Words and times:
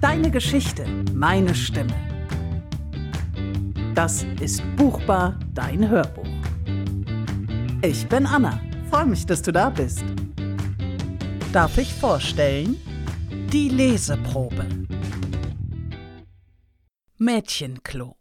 Deine 0.00 0.30
Geschichte, 0.30 0.86
meine 1.12 1.54
Stimme. 1.54 1.94
Das 3.94 4.24
ist 4.40 4.62
Buchbar, 4.76 5.38
dein 5.52 5.86
Hörbuch. 5.90 6.26
Ich 7.82 8.08
bin 8.08 8.24
Anna. 8.24 8.62
Freue 8.88 9.04
mich, 9.04 9.26
dass 9.26 9.42
du 9.42 9.52
da 9.52 9.68
bist. 9.68 10.02
Darf 11.52 11.76
ich 11.76 11.92
vorstellen? 11.92 12.76
Die 13.52 13.68
Leseprobe. 13.68 14.66
Mädchenklo. 17.18 18.16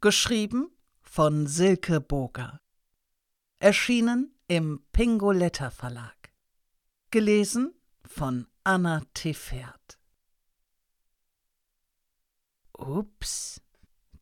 Geschrieben 0.00 0.72
von 1.02 1.46
Silke 1.46 2.00
Boger. 2.00 2.60
Erschienen 3.60 4.34
im 4.48 4.80
Pingoletta 4.90 5.70
Verlag. 5.70 6.32
Gelesen 7.12 7.74
von 8.04 8.48
Anna 8.64 9.02
Tefert. 9.14 9.97
Ups, 12.88 13.60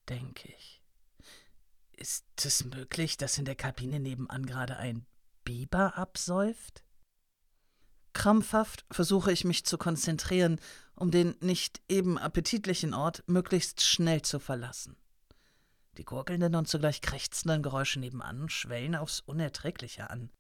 denke 0.09 0.49
ich. 0.49 0.83
Ist 1.93 2.27
es 2.45 2.65
möglich, 2.65 3.17
dass 3.17 3.39
in 3.39 3.45
der 3.45 3.55
Kabine 3.55 4.01
nebenan 4.01 4.45
gerade 4.45 4.77
ein 4.77 5.07
Biber 5.45 5.97
absäuft? 5.97 6.83
Krampfhaft 8.13 8.85
versuche 8.91 9.31
ich 9.31 9.45
mich 9.45 9.65
zu 9.65 9.79
konzentrieren, 9.79 10.61
um 10.95 11.11
den 11.11 11.37
nicht 11.41 11.81
eben 11.89 12.19
appetitlichen 12.19 12.93
Ort 12.93 13.23
möglichst 13.27 13.83
schnell 13.83 14.23
zu 14.23 14.39
verlassen. 14.39 14.97
Die 15.97 16.05
gurgelnden 16.05 16.55
und 16.55 16.69
zugleich 16.69 17.01
krächzenden 17.01 17.63
Geräusche 17.63 18.01
nebenan 18.01 18.49
schwellen 18.49 18.97
aufs 18.97 19.21
Unerträgliche 19.21 20.11
an. 20.11 20.31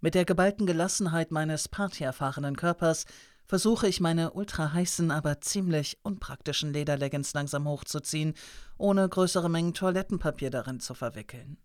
Mit 0.00 0.14
der 0.14 0.24
geballten 0.24 0.66
Gelassenheit 0.66 1.30
meines 1.30 1.68
partyerfahrenen 1.68 2.56
Körpers 2.56 3.06
versuche 3.46 3.88
ich 3.88 4.00
meine 4.00 4.32
ultraheißen, 4.32 5.10
aber 5.10 5.40
ziemlich 5.40 5.98
unpraktischen 6.02 6.72
Lederleggings 6.72 7.32
langsam 7.34 7.68
hochzuziehen, 7.68 8.34
ohne 8.78 9.08
größere 9.08 9.48
Mengen 9.48 9.74
Toilettenpapier 9.74 10.50
darin 10.50 10.80
zu 10.80 10.94
verwickeln. 10.94 11.58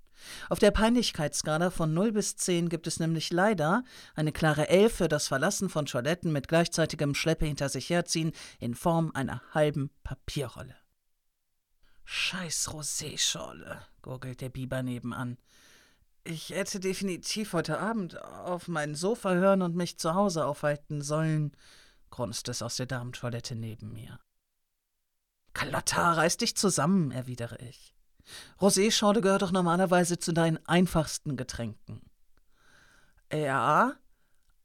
Auf 0.50 0.59
der 0.59 0.72
Peinlichkeitsskala 0.72 1.72
von 1.72 1.94
0 1.94 2.12
bis 2.12 2.36
10 2.36 2.70
gibt 2.70 2.88
es 2.88 3.00
nämlich 3.00 3.32
leider 3.32 3.84
eine 4.16 4.32
klare 4.32 4.70
11 4.70 4.94
für 4.94 5.08
das 5.08 5.28
Verlassen 5.28 5.70
von 5.70 5.86
Toiletten 5.86 6.32
mit 6.32 6.48
gleichzeitigem 6.48 7.16
Schleppe 7.16 7.46
hinter 7.46 7.70
sich 7.70 7.90
herziehen 7.90 8.32
in 8.59 8.76
Form 8.76 9.12
einer 9.14 9.42
halben 9.54 9.90
Papierrolle. 10.04 10.76
Scheiß 12.06 12.70
Roséschorle, 12.70 13.78
gurgelt 14.02 14.42
der 14.42 14.50
Biber 14.50 14.84
nebenan. 14.84 15.38
Ich 16.24 16.52
hätte 16.52 16.80
definitiv 16.80 17.54
heute 17.54 17.80
Abend 17.80 18.22
auf 18.22 18.68
mein 18.68 18.94
Sofa 18.94 19.34
hören 19.34 19.64
und 19.64 19.76
mich 19.76 19.98
zu 19.98 20.14
Hause 20.14 20.46
aufhalten 20.46 21.02
sollen, 21.02 21.52
grunzt 22.12 22.48
es 22.48 22.62
aus 22.62 22.76
der 22.76 22.86
Damentoilette 22.86 23.56
neben 23.56 23.92
mir. 23.92 24.20
Carlotta, 25.54 26.14
reiß 26.14 26.38
dich 26.38 26.56
zusammen, 26.56 27.12
erwidere 27.12 27.58
ich. 27.58 27.96
Roséschorle 28.60 29.22
gehört 29.22 29.42
doch 29.42 29.52
normalerweise 29.52 30.20
zu 30.20 30.32
deinen 30.32 30.64
einfachsten 30.68 31.38
Getränken. 31.38 32.02
Ja, 33.34 33.96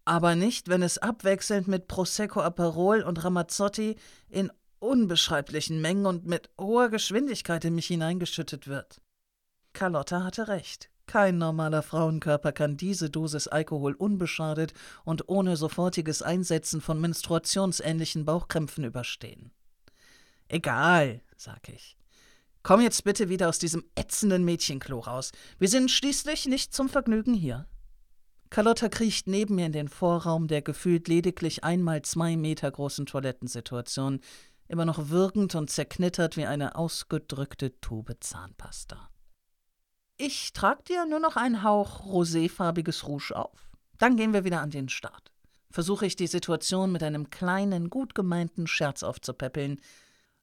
aber 0.05 0.35
nicht, 0.35 0.69
wenn 0.69 0.83
es 0.83 0.99
abwechselnd 0.99 1.69
mit 1.69 1.89
Prosecco 1.89 2.41
Aperol 2.41 3.03
und 3.03 3.25
Ramazzotti 3.25 3.97
in 4.29 4.53
unbeschreiblichen 4.79 5.81
Mengen 5.81 6.07
und 6.07 6.27
mit 6.27 6.51
hoher 6.61 6.91
Geschwindigkeit 6.91 7.65
in 7.65 7.75
mich 7.75 7.87
hineingeschüttet 7.87 8.69
wird. 8.69 9.01
Carlotta 9.73 10.23
hatte 10.23 10.49
recht. 10.49 10.91
Kein 11.07 11.39
normaler 11.39 11.83
Frauenkörper 11.83 12.53
kann 12.53 12.77
diese 12.77 13.11
Dosis 13.11 13.47
Alkohol 13.47 13.95
unbeschadet 13.95 14.73
und 15.05 15.29
ohne 15.29 15.57
sofortiges 15.57 16.21
Einsetzen 16.21 16.81
von 16.81 17.01
menstruationsähnlichen 17.01 18.25
Bauchkrämpfen 18.25 18.85
überstehen. 18.85 19.53
Egal, 20.49 21.23
sag 21.37 21.69
ich. 21.69 21.97
Komm 22.65 22.81
jetzt 22.81 23.05
bitte 23.05 23.29
wieder 23.29 23.49
aus 23.49 23.61
diesem 23.61 23.85
ätzenden 23.95 24.45
Mädchenklo 24.45 24.99
raus. 24.99 25.31
Wir 25.61 25.69
sind 25.69 25.91
schließlich 25.91 26.47
nicht 26.47 26.75
zum 26.75 26.89
Vergnügen 26.89 27.35
hier. 27.35 27.67
Carlotta 28.51 28.89
kriecht 28.89 29.29
neben 29.29 29.55
mir 29.55 29.67
in 29.67 29.73
den 29.73 29.89
Vorraum 29.89 30.49
der 30.49 30.63
gefühlt 30.63 31.07
lediglich 31.07 31.63
einmal 31.63 32.03
zwei 32.03 32.37
Meter 32.37 32.71
großen 32.71 33.07
Toilettensituation, 33.07 34.21
immer 34.69 34.85
noch 34.85 35.11
wirkend 35.11 35.55
und 35.55 35.71
zerknittert 35.71 36.37
wie 36.37 36.47
eine 36.47 36.75
ausgedrückte 36.75 37.81
Tube 37.81 38.17
Zahnpasta. 38.19 39.11
Ich 40.19 40.53
trag 40.55 40.85
dir 40.87 41.05
nur 41.05 41.21
noch 41.21 41.37
einen 41.37 41.63
Hauch 41.63 42.05
roséfarbiges 42.07 43.07
Rouge 43.07 43.33
auf. 43.37 43.69
Dann 43.99 44.17
gehen 44.17 44.33
wir 44.33 44.45
wieder 44.45 44.63
an 44.63 44.71
den 44.71 44.89
Start. 44.89 45.31
Versuche 45.71 46.07
ich 46.07 46.17
die 46.17 46.27
Situation 46.27 46.91
mit 46.91 47.03
einem 47.03 47.29
kleinen, 47.29 47.91
gut 47.91 48.15
gemeinten 48.15 48.67
Scherz 48.67 49.03
aufzupäppeln. 49.03 49.79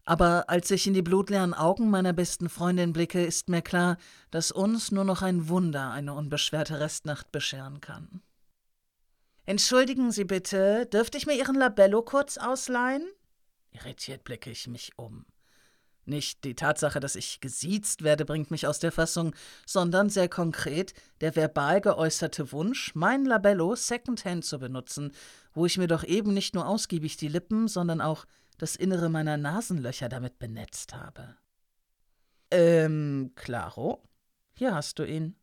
Aber 0.05 0.47
als 0.47 0.69
ich 0.69 0.85
in 0.85 0.93
die 0.93 1.01
blutleeren 1.01 1.55
Augen 1.55 1.89
meiner 1.89 2.13
besten 2.13 2.49
Freundin 2.49 2.93
blicke, 2.93 3.25
ist 3.25 3.49
mir 3.49 3.61
klar, 3.63 3.97
dass 4.29 4.51
uns 4.51 4.91
nur 4.91 5.05
noch 5.05 5.23
ein 5.23 5.47
Wunder 5.49 5.91
eine 5.91 6.13
unbeschwerte 6.13 6.79
Restnacht 6.79 7.31
bescheren 7.31 7.81
kann. 7.81 8.21
Entschuldigen 9.45 10.11
Sie 10.11 10.25
bitte, 10.25 10.85
dürfte 10.85 11.17
ich 11.17 11.25
mir 11.25 11.35
Ihren 11.35 11.55
Labello 11.55 12.03
kurz 12.03 12.37
ausleihen? 12.37 13.09
Irritiert 13.71 14.23
blicke 14.23 14.51
ich 14.51 14.67
mich 14.67 14.91
um. 14.97 15.25
Nicht 16.05 16.43
die 16.43 16.55
Tatsache, 16.55 16.99
dass 16.99 17.15
ich 17.15 17.39
gesiezt 17.39 18.03
werde, 18.03 18.25
bringt 18.25 18.51
mich 18.51 18.67
aus 18.67 18.79
der 18.79 18.91
Fassung, 18.91 19.33
sondern 19.65 20.09
sehr 20.09 20.27
konkret 20.27 20.93
der 21.21 21.35
verbal 21.35 21.79
geäußerte 21.79 22.51
Wunsch, 22.51 22.93
mein 22.93 23.25
Labello 23.25 23.75
Secondhand 23.75 24.43
zu 24.43 24.59
benutzen, 24.59 25.13
wo 25.53 25.65
ich 25.65 25.77
mir 25.77 25.87
doch 25.87 26.03
eben 26.03 26.33
nicht 26.33 26.55
nur 26.55 26.67
ausgiebig 26.67 27.15
die 27.15 27.29
Lippen, 27.29 27.67
sondern 27.67 28.01
auch 28.01 28.25
das 28.57 28.75
Innere 28.75 29.09
meiner 29.09 29.37
Nasenlöcher 29.37 30.09
damit 30.09 30.39
benetzt 30.39 30.93
habe. 30.93 31.35
Ähm, 32.51 33.31
Claro, 33.35 34.03
hier 34.53 34.75
hast 34.75 34.99
du 34.99 35.03
ihn. 35.03 35.35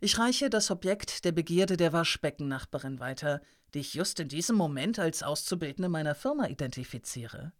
Ich 0.00 0.18
reiche 0.18 0.48
das 0.48 0.70
Objekt 0.70 1.24
der 1.26 1.32
Begierde 1.32 1.76
der 1.76 1.92
Waschbeckennachbarin 1.92 3.00
weiter, 3.00 3.42
die 3.74 3.80
ich 3.80 3.94
just 3.94 4.18
in 4.18 4.28
diesem 4.28 4.56
Moment 4.56 4.98
als 4.98 5.22
Auszubildende 5.22 5.88
meiner 5.88 6.14
Firma 6.14 6.46
identifiziere. 6.48 7.52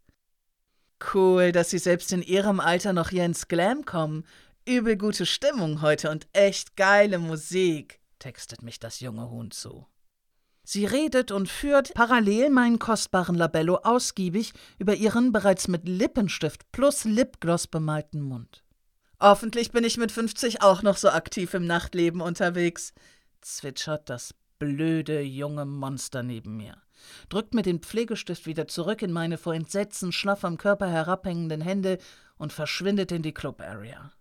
Cool, 1.14 1.52
dass 1.52 1.70
Sie 1.70 1.78
selbst 1.78 2.12
in 2.12 2.22
Ihrem 2.22 2.60
Alter 2.60 2.92
noch 2.92 3.08
hier 3.08 3.24
ins 3.24 3.48
Glam 3.48 3.84
kommen. 3.84 4.24
Übel 4.66 4.96
gute 4.96 5.24
Stimmung 5.24 5.80
heute 5.80 6.10
und 6.10 6.28
echt 6.32 6.76
geile 6.76 7.18
Musik, 7.18 8.00
textet 8.18 8.62
mich 8.62 8.78
das 8.78 9.00
junge 9.00 9.30
Huhn 9.30 9.50
zu. 9.50 9.86
Sie 10.62 10.84
redet 10.84 11.32
und 11.32 11.48
führt 11.48 11.94
parallel 11.94 12.50
meinen 12.50 12.78
kostbaren 12.78 13.34
Labello 13.34 13.76
ausgiebig 13.82 14.52
über 14.78 14.94
ihren 14.94 15.32
bereits 15.32 15.66
mit 15.66 15.88
Lippenstift 15.88 16.70
plus 16.70 17.04
Lipgloss 17.04 17.66
bemalten 17.66 18.20
Mund. 18.20 18.62
Hoffentlich 19.18 19.72
bin 19.72 19.84
ich 19.84 19.96
mit 19.96 20.12
50 20.12 20.62
auch 20.62 20.82
noch 20.82 20.96
so 20.96 21.08
aktiv 21.08 21.54
im 21.54 21.66
Nachtleben 21.66 22.20
unterwegs, 22.20 22.92
zwitschert 23.40 24.08
das 24.08 24.34
blöde 24.58 25.22
junge 25.22 25.64
Monster 25.64 26.22
neben 26.22 26.56
mir 26.56 26.76
drückt 27.28 27.54
mir 27.54 27.62
den 27.62 27.80
Pflegestift 27.80 28.46
wieder 28.46 28.66
zurück 28.68 29.02
in 29.02 29.12
meine 29.12 29.38
vor 29.38 29.54
Entsetzen 29.54 30.12
schlaff 30.12 30.44
am 30.44 30.58
Körper 30.58 30.88
herabhängenden 30.88 31.60
Hände 31.60 31.98
und 32.36 32.52
verschwindet 32.52 33.12
in 33.12 33.22
die 33.22 33.34
Club-Area. 33.34 34.12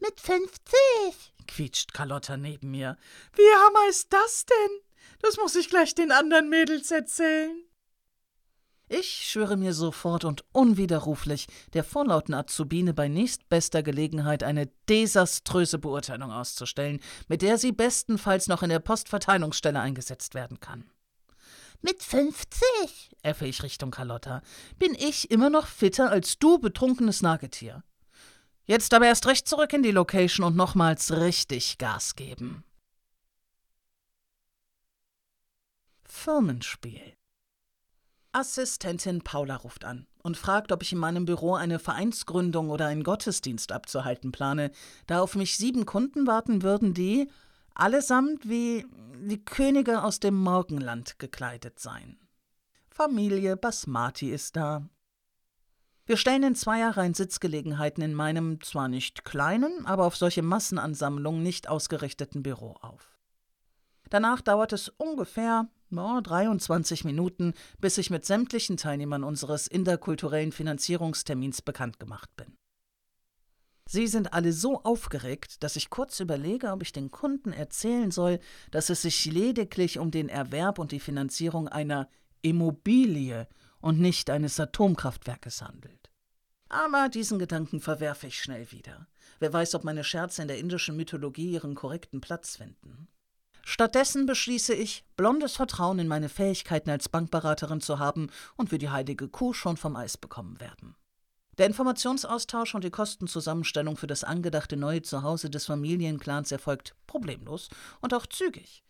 Mit 0.00 0.20
fünfzig, 0.20 1.32
quietscht 1.46 1.94
Carlotta 1.94 2.36
neben 2.36 2.70
mir. 2.70 2.96
Wie 3.34 3.54
hammer 3.66 3.88
ist 3.88 4.12
das 4.12 4.44
denn? 4.44 4.80
Das 5.20 5.36
muss 5.36 5.56
ich 5.56 5.70
gleich 5.70 5.94
den 5.94 6.12
anderen 6.12 6.50
Mädels 6.50 6.90
erzählen. 6.90 7.64
Ich 8.86 9.08
schwöre 9.08 9.56
mir 9.56 9.72
sofort 9.72 10.24
und 10.24 10.44
unwiderruflich, 10.52 11.46
der 11.72 11.84
vorlauten 11.84 12.34
Azubine 12.34 12.92
bei 12.92 13.08
nächstbester 13.08 13.82
Gelegenheit 13.82 14.42
eine 14.42 14.66
desaströse 14.90 15.78
Beurteilung 15.78 16.30
auszustellen, 16.30 17.00
mit 17.26 17.40
der 17.40 17.56
sie 17.56 17.72
bestenfalls 17.72 18.46
noch 18.46 18.62
in 18.62 18.68
der 18.68 18.80
Postverteilungsstelle 18.80 19.80
eingesetzt 19.80 20.34
werden 20.34 20.60
kann. 20.60 20.90
Mit 21.84 22.02
50, 22.02 23.14
äffe 23.22 23.46
ich 23.46 23.62
Richtung 23.62 23.90
Carlotta, 23.90 24.40
bin 24.78 24.94
ich 24.94 25.30
immer 25.30 25.50
noch 25.50 25.66
fitter 25.66 26.10
als 26.10 26.38
du, 26.38 26.56
betrunkenes 26.58 27.20
Nagetier. 27.20 27.84
Jetzt 28.64 28.94
aber 28.94 29.04
erst 29.04 29.26
recht 29.26 29.46
zurück 29.46 29.70
in 29.74 29.82
die 29.82 29.90
Location 29.90 30.46
und 30.46 30.56
nochmals 30.56 31.12
richtig 31.12 31.76
Gas 31.76 32.16
geben. 32.16 32.64
Firmenspiel. 36.06 37.18
Assistentin 38.32 39.20
Paula 39.20 39.56
ruft 39.56 39.84
an 39.84 40.06
und 40.22 40.38
fragt, 40.38 40.72
ob 40.72 40.80
ich 40.80 40.92
in 40.92 40.98
meinem 40.98 41.26
Büro 41.26 41.52
eine 41.54 41.78
Vereinsgründung 41.78 42.70
oder 42.70 42.86
einen 42.86 43.04
Gottesdienst 43.04 43.72
abzuhalten 43.72 44.32
plane, 44.32 44.70
da 45.06 45.20
auf 45.20 45.34
mich 45.34 45.58
sieben 45.58 45.84
Kunden 45.84 46.26
warten 46.26 46.62
würden, 46.62 46.94
die, 46.94 47.28
allesamt 47.74 48.48
wie 48.48 48.86
die 49.16 49.44
Könige 49.44 50.02
aus 50.02 50.20
dem 50.20 50.34
Morgenland 50.34 51.18
gekleidet 51.18 51.78
seien. 51.78 52.18
Familie 52.90 53.56
Basmati 53.56 54.30
ist 54.30 54.56
da. 54.56 54.88
Wir 56.06 56.16
stellen 56.16 56.42
in 56.42 56.54
Zweierreihen 56.54 57.14
Sitzgelegenheiten 57.14 58.02
in 58.02 58.14
meinem 58.14 58.60
zwar 58.60 58.88
nicht 58.88 59.24
kleinen, 59.24 59.86
aber 59.86 60.04
auf 60.04 60.16
solche 60.16 60.42
Massenansammlungen 60.42 61.42
nicht 61.42 61.68
ausgerichteten 61.68 62.42
Büro 62.42 62.76
auf. 62.82 63.18
Danach 64.10 64.42
dauert 64.42 64.72
es 64.72 64.90
ungefähr 64.90 65.68
Oh, 65.96 66.20
23 66.20 67.04
Minuten, 67.04 67.54
bis 67.78 67.98
ich 67.98 68.10
mit 68.10 68.24
sämtlichen 68.24 68.76
Teilnehmern 68.76 69.22
unseres 69.22 69.68
interkulturellen 69.68 70.50
Finanzierungstermins 70.50 71.62
bekannt 71.62 72.00
gemacht 72.00 72.30
bin. 72.36 72.56
Sie 73.86 74.06
sind 74.06 74.32
alle 74.32 74.52
so 74.52 74.82
aufgeregt, 74.82 75.62
dass 75.62 75.76
ich 75.76 75.90
kurz 75.90 76.18
überlege, 76.20 76.70
ob 76.70 76.82
ich 76.82 76.92
den 76.92 77.10
Kunden 77.10 77.52
erzählen 77.52 78.10
soll, 78.10 78.40
dass 78.70 78.88
es 78.88 79.02
sich 79.02 79.26
lediglich 79.26 79.98
um 79.98 80.10
den 80.10 80.28
Erwerb 80.28 80.78
und 80.78 80.90
die 80.92 81.00
Finanzierung 81.00 81.68
einer 81.68 82.08
Immobilie 82.40 83.46
und 83.80 84.00
nicht 84.00 84.30
eines 84.30 84.58
Atomkraftwerkes 84.58 85.60
handelt. 85.60 86.10
Aber 86.70 87.08
diesen 87.08 87.38
Gedanken 87.38 87.80
verwerfe 87.80 88.26
ich 88.26 88.40
schnell 88.40 88.72
wieder. 88.72 89.06
Wer 89.38 89.52
weiß, 89.52 89.74
ob 89.74 89.84
meine 89.84 90.02
Scherze 90.02 90.42
in 90.42 90.48
der 90.48 90.58
indischen 90.58 90.96
Mythologie 90.96 91.52
ihren 91.52 91.74
korrekten 91.74 92.20
Platz 92.20 92.56
finden. 92.56 93.08
Stattdessen 93.62 94.26
beschließe 94.26 94.74
ich, 94.74 95.04
blondes 95.16 95.56
Vertrauen 95.56 95.98
in 95.98 96.08
meine 96.08 96.28
Fähigkeiten 96.28 96.90
als 96.90 97.08
Bankberaterin 97.08 97.80
zu 97.80 97.98
haben 97.98 98.30
und 98.56 98.72
wir 98.72 98.78
die 98.78 98.90
heilige 98.90 99.28
Kuh 99.28 99.52
schon 99.52 99.76
vom 99.76 99.96
Eis 99.96 100.16
bekommen 100.16 100.60
werden. 100.60 100.96
Der 101.58 101.66
Informationsaustausch 101.66 102.74
und 102.74 102.82
die 102.82 102.90
Kostenzusammenstellung 102.90 103.96
für 103.96 104.08
das 104.08 104.24
angedachte 104.24 104.76
neue 104.76 105.02
Zuhause 105.02 105.50
des 105.50 105.66
Familienclans 105.66 106.50
erfolgt 106.50 106.96
problemlos 107.06 107.68
und 108.00 108.12
auch 108.12 108.26
zügig. 108.26 108.82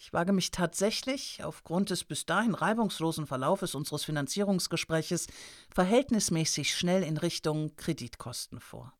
Ich 0.00 0.12
wage 0.12 0.32
mich 0.32 0.50
tatsächlich, 0.52 1.42
aufgrund 1.42 1.90
des 1.90 2.04
bis 2.04 2.24
dahin 2.24 2.54
reibungslosen 2.54 3.26
Verlaufes 3.26 3.74
unseres 3.74 4.04
Finanzierungsgespräches, 4.04 5.26
verhältnismäßig 5.74 6.76
schnell 6.76 7.02
in 7.02 7.16
Richtung 7.16 7.74
Kreditkosten 7.76 8.60
vor. 8.60 8.92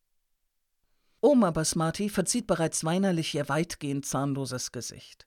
Oma 1.21 1.51
Basmati 1.51 2.09
verzieht 2.09 2.47
bereits 2.47 2.83
weinerlich 2.83 3.35
ihr 3.35 3.49
weitgehend 3.49 4.05
zahnloses 4.05 4.71
Gesicht. 4.71 5.25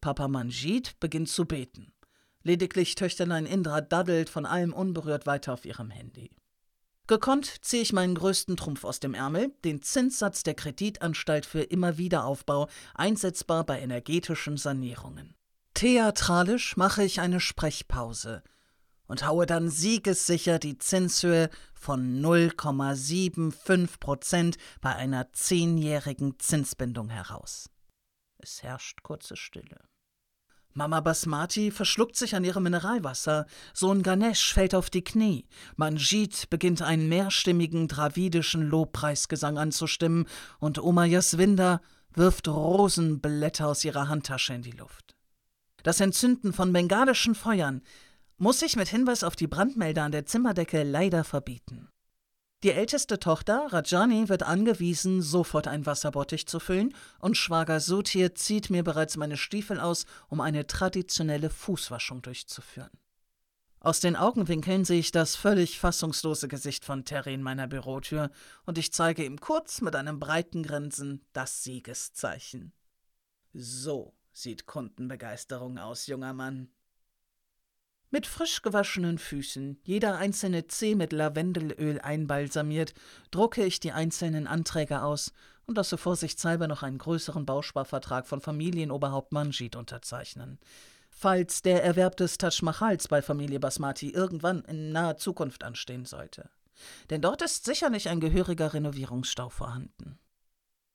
Papa 0.00 0.28
Manjit 0.28 0.98
beginnt 1.00 1.28
zu 1.28 1.44
beten. 1.46 1.92
Lediglich 2.42 2.94
Töchterlein 2.94 3.46
Indra 3.46 3.80
daddelt 3.80 4.28
von 4.28 4.44
allem 4.44 4.74
unberührt 4.74 5.26
weiter 5.26 5.54
auf 5.54 5.64
ihrem 5.64 5.90
Handy. 5.90 6.30
Gekonnt 7.06 7.62
ziehe 7.62 7.82
ich 7.82 7.92
meinen 7.92 8.14
größten 8.14 8.56
Trumpf 8.56 8.82
aus 8.84 8.98
dem 8.98 9.12
Ärmel, 9.12 9.52
den 9.62 9.82
Zinssatz 9.82 10.42
der 10.42 10.54
Kreditanstalt 10.54 11.44
für 11.44 11.60
Immerwiederaufbau, 11.60 12.68
einsetzbar 12.94 13.64
bei 13.64 13.80
energetischen 13.80 14.56
Sanierungen. 14.56 15.34
Theatralisch 15.74 16.78
mache 16.78 17.04
ich 17.04 17.20
eine 17.20 17.40
Sprechpause 17.40 18.42
und 19.06 19.26
haue 19.26 19.44
dann 19.44 19.68
siegessicher 19.68 20.58
die 20.58 20.78
Zinshöhe 20.78 21.50
von 21.74 22.22
0,75 22.22 23.98
Prozent 23.98 24.56
bei 24.80 24.96
einer 24.96 25.30
zehnjährigen 25.32 26.38
Zinsbindung 26.38 27.10
heraus. 27.10 27.68
Es 28.38 28.62
herrscht 28.62 29.02
kurze 29.02 29.36
Stille. 29.36 29.78
Mama 30.76 31.00
Basmati 31.00 31.70
verschluckt 31.70 32.16
sich 32.16 32.34
an 32.34 32.42
ihrem 32.42 32.64
Mineralwasser, 32.64 33.46
Sohn 33.72 34.02
Ganesh 34.02 34.52
fällt 34.52 34.74
auf 34.74 34.90
die 34.90 35.04
Knie, 35.04 35.46
Manjit 35.76 36.50
beginnt 36.50 36.82
einen 36.82 37.08
mehrstimmigen 37.08 37.86
dravidischen 37.86 38.62
Lobpreisgesang 38.68 39.56
anzustimmen 39.56 40.26
und 40.58 40.82
Oma 40.82 41.04
Jaswinder 41.04 41.80
wirft 42.12 42.48
Rosenblätter 42.48 43.68
aus 43.68 43.84
ihrer 43.84 44.08
Handtasche 44.08 44.54
in 44.54 44.62
die 44.62 44.72
Luft. 44.72 45.14
Das 45.84 46.00
Entzünden 46.00 46.52
von 46.52 46.72
bengalischen 46.72 47.36
Feuern 47.36 47.80
muss 48.36 48.60
ich 48.62 48.74
mit 48.74 48.88
Hinweis 48.88 49.22
auf 49.22 49.36
die 49.36 49.46
Brandmelder 49.46 50.02
an 50.02 50.12
der 50.12 50.26
Zimmerdecke 50.26 50.82
leider 50.82 51.22
verbieten. 51.22 51.88
Die 52.62 52.70
älteste 52.70 53.18
Tochter, 53.18 53.66
Rajani, 53.70 54.28
wird 54.28 54.42
angewiesen, 54.42 55.20
sofort 55.20 55.68
ein 55.68 55.84
Wasserbottich 55.84 56.46
zu 56.46 56.60
füllen, 56.60 56.94
und 57.18 57.36
Schwager 57.36 57.80
Sutir 57.80 58.34
zieht 58.34 58.70
mir 58.70 58.82
bereits 58.82 59.18
meine 59.18 59.36
Stiefel 59.36 59.80
aus, 59.80 60.06
um 60.28 60.40
eine 60.40 60.66
traditionelle 60.66 61.50
Fußwaschung 61.50 62.22
durchzuführen. 62.22 62.90
Aus 63.80 64.00
den 64.00 64.16
Augenwinkeln 64.16 64.86
sehe 64.86 64.98
ich 64.98 65.12
das 65.12 65.36
völlig 65.36 65.78
fassungslose 65.78 66.48
Gesicht 66.48 66.86
von 66.86 67.04
Terry 67.04 67.34
in 67.34 67.42
meiner 67.42 67.66
Bürotür, 67.66 68.30
und 68.64 68.78
ich 68.78 68.94
zeige 68.94 69.26
ihm 69.26 69.38
kurz 69.38 69.82
mit 69.82 69.94
einem 69.94 70.18
breiten 70.18 70.62
Grinsen 70.62 71.22
das 71.34 71.64
Siegeszeichen. 71.64 72.72
So 73.52 74.14
sieht 74.32 74.64
Kundenbegeisterung 74.64 75.76
aus, 75.76 76.06
junger 76.06 76.32
Mann. 76.32 76.70
Mit 78.14 78.28
frisch 78.28 78.62
gewaschenen 78.62 79.18
Füßen, 79.18 79.80
jeder 79.82 80.18
einzelne 80.18 80.68
Zeh 80.68 80.94
mit 80.94 81.12
Lavendelöl 81.12 82.00
einbalsamiert, 82.00 82.94
drucke 83.32 83.64
ich 83.64 83.80
die 83.80 83.90
einzelnen 83.90 84.46
Anträge 84.46 85.02
aus 85.02 85.32
und 85.66 85.78
lasse 85.78 85.98
vorsichtshalber 85.98 86.68
noch 86.68 86.84
einen 86.84 86.98
größeren 86.98 87.44
Bausparvertrag 87.44 88.28
von 88.28 88.40
Familienoberhaupt 88.40 89.32
Manjit 89.32 89.74
unterzeichnen. 89.74 90.60
Falls 91.10 91.62
der 91.62 91.82
Erwerb 91.82 92.16
des 92.16 92.38
Taj 92.38 92.62
Mahals 92.62 93.08
bei 93.08 93.20
Familie 93.20 93.58
Basmati 93.58 94.10
irgendwann 94.10 94.62
in 94.62 94.92
naher 94.92 95.16
Zukunft 95.16 95.64
anstehen 95.64 96.04
sollte. 96.04 96.48
Denn 97.10 97.20
dort 97.20 97.42
ist 97.42 97.64
sicherlich 97.64 98.08
ein 98.10 98.20
gehöriger 98.20 98.74
Renovierungsstau 98.74 99.48
vorhanden. 99.48 100.20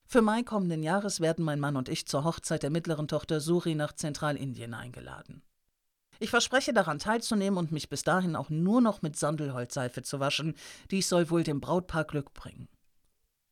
Für 0.05 0.21
Mai 0.21 0.43
kommenden 0.43 0.83
Jahres 0.83 1.19
werden 1.19 1.43
mein 1.43 1.59
Mann 1.59 1.75
und 1.75 1.89
ich 1.89 2.07
zur 2.07 2.23
Hochzeit 2.23 2.63
der 2.63 2.69
mittleren 2.69 3.09
Tochter 3.09 3.41
Suri 3.41 3.75
nach 3.75 3.91
Zentralindien 3.91 4.73
eingeladen. 4.73 5.43
Ich 6.19 6.29
verspreche 6.29 6.73
daran 6.73 6.99
teilzunehmen 6.99 7.57
und 7.57 7.71
mich 7.71 7.89
bis 7.89 8.03
dahin 8.03 8.35
auch 8.35 8.49
nur 8.49 8.81
noch 8.81 9.01
mit 9.01 9.15
Sandelholzseife 9.15 10.01
zu 10.01 10.19
waschen. 10.19 10.55
Dies 10.91 11.07
soll 11.07 11.29
wohl 11.29 11.43
dem 11.43 11.61
Brautpaar 11.61 12.03
Glück 12.03 12.33
bringen. 12.33 12.67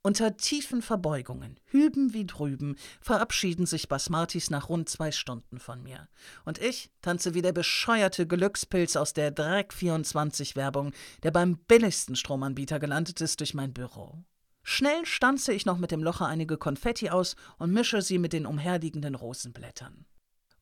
Unter 0.04 0.38
tiefen 0.38 0.82
Verbeugungen, 0.82 1.60
hüben 1.66 2.14
wie 2.14 2.26
drüben, 2.26 2.78
verabschieden 3.02 3.66
sich 3.66 3.90
Basmatis 3.90 4.50
nach 4.50 4.70
rund 4.70 4.88
zwei 4.88 5.12
Stunden 5.12 5.60
von 5.60 5.84
mir. 5.84 6.08
Und 6.46 6.60
ich 6.60 6.92
tanze 7.02 7.34
wie 7.34 7.42
der 7.42 7.52
bescheuerte 7.52 8.26
Glückspilz 8.26 8.96
aus 8.96 9.14
der 9.14 9.36
Dreck24-Werbung, 9.36 10.94
der 11.24 11.32
beim 11.32 11.58
billigsten 11.58 12.16
Stromanbieter 12.16 12.80
gelandet 12.80 13.20
ist, 13.20 13.40
durch 13.42 13.54
mein 13.54 13.74
Büro. 13.74 14.24
Schnell 14.64 15.06
stanze 15.06 15.54
ich 15.54 15.66
noch 15.66 15.78
mit 15.78 15.92
dem 15.92 16.04
Locher 16.04 16.28
einige 16.28 16.58
Konfetti 16.58 17.10
aus 17.10 17.36
und 17.58 17.72
mische 17.72 18.02
sie 18.02 18.18
mit 18.18 18.34
den 18.34 18.46
umherliegenden 18.46 19.16
Rosenblättern. 19.16 20.06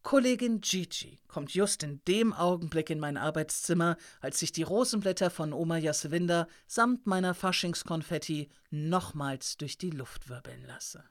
Kollegin 0.06 0.62
Gigi 0.62 1.18
kommt 1.28 1.52
just 1.56 1.82
in 1.82 2.00
dem 2.08 2.32
Augenblick 2.32 2.92
in 2.92 3.00
mein 3.00 3.18
Arbeitszimmer, 3.18 3.98
als 4.22 4.40
ich 4.44 4.52
die 4.52 4.62
Rosenblätter 4.62 5.32
von 5.32 5.52
Oma 5.52 5.78
Jaswinder 5.78 6.48
samt 6.68 7.08
meiner 7.08 7.34
Faschingskonfetti 7.34 8.50
nochmals 8.70 9.58
durch 9.58 9.80
die 9.80 9.90
Luft 9.90 10.30
wirbeln 10.30 10.64
lasse. 10.68 11.04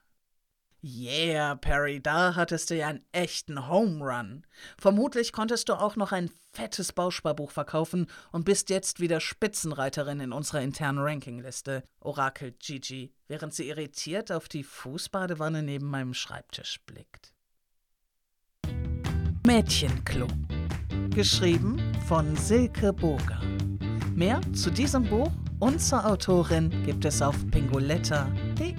Yeah, 0.80 1.56
Perry, 1.56 2.00
da 2.00 2.36
hattest 2.36 2.70
du 2.70 2.76
ja 2.76 2.86
einen 2.86 3.04
echten 3.10 3.66
Home 3.66 3.98
Run. 3.98 4.46
Vermutlich 4.78 5.32
konntest 5.32 5.70
du 5.70 5.72
auch 5.72 5.96
noch 5.96 6.12
ein 6.12 6.30
fettes 6.52 6.92
Bausparbuch 6.92 7.50
verkaufen 7.50 8.06
und 8.30 8.44
bist 8.44 8.70
jetzt 8.70 9.00
wieder 9.00 9.18
Spitzenreiterin 9.18 10.20
in 10.20 10.32
unserer 10.32 10.60
internen 10.60 11.00
Rankingliste, 11.00 11.82
orakelt 11.98 12.60
Gigi, 12.60 13.12
während 13.26 13.54
sie 13.54 13.68
irritiert 13.68 14.30
auf 14.30 14.48
die 14.48 14.62
Fußbadewanne 14.62 15.64
neben 15.64 15.90
meinem 15.90 16.14
Schreibtisch 16.14 16.78
blickt. 16.86 17.33
Mädchenklo. 19.46 20.26
Geschrieben 21.14 21.76
von 22.06 22.34
Silke 22.34 22.94
Boger. 22.94 23.42
Mehr 24.14 24.40
zu 24.54 24.70
diesem 24.70 25.04
Buch 25.04 25.30
und 25.60 25.82
zur 25.82 26.06
Autorin 26.06 26.70
gibt 26.86 27.04
es 27.04 27.20
auf 27.20 27.36
pingoletta.de. 27.50 28.74